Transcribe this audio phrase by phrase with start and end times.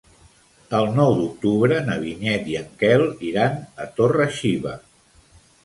[0.77, 4.77] El nou d'octubre na Vinyet i en Quel iran a Torre-xiva.